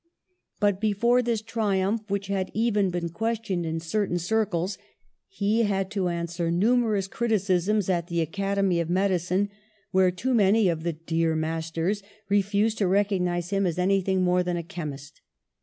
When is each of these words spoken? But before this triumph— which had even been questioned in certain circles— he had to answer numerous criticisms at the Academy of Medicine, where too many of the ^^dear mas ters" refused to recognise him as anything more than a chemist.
But 0.59 0.81
before 0.81 1.21
this 1.21 1.43
triumph— 1.43 2.01
which 2.09 2.25
had 2.25 2.49
even 2.55 2.89
been 2.89 3.09
questioned 3.09 3.67
in 3.67 3.79
certain 3.79 4.17
circles— 4.17 4.79
he 5.27 5.61
had 5.61 5.91
to 5.91 6.07
answer 6.07 6.49
numerous 6.49 7.07
criticisms 7.07 7.87
at 7.87 8.07
the 8.07 8.19
Academy 8.21 8.79
of 8.79 8.89
Medicine, 8.89 9.49
where 9.91 10.09
too 10.09 10.33
many 10.33 10.67
of 10.69 10.81
the 10.81 10.93
^^dear 10.93 11.37
mas 11.37 11.69
ters" 11.69 12.01
refused 12.29 12.79
to 12.79 12.87
recognise 12.87 13.51
him 13.51 13.67
as 13.67 13.77
anything 13.77 14.23
more 14.23 14.41
than 14.41 14.57
a 14.57 14.63
chemist. 14.63 15.21